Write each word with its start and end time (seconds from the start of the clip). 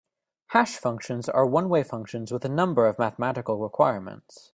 Hash 0.47 0.77
functions 0.79 1.29
are 1.29 1.45
one-way 1.45 1.83
functions 1.83 2.31
with 2.31 2.43
a 2.43 2.49
number 2.49 2.87
of 2.87 2.97
mathematical 2.97 3.59
requirements. 3.59 4.49